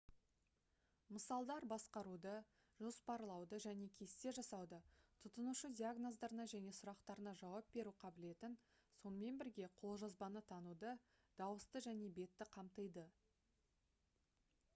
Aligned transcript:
мысалдар 1.15 1.65
басқаруды 1.71 2.31
жоспарлауды 2.85 3.57
және 3.65 3.89
кесте 3.97 4.31
жасауды 4.37 4.79
тұтынушы 5.25 5.69
диагноздарына 5.81 6.47
және 6.55 6.73
сұрақтарына 6.77 7.33
жауап 7.43 7.69
беру 7.77 7.93
қабілетін 8.05 8.55
сонымен 9.03 9.37
бірге 9.43 9.69
қолжазбаны 9.83 10.43
тануды 10.53 10.95
дауысты 11.43 11.83
және 11.91 12.09
бетті 12.21 12.49
қамтиды 12.57 13.05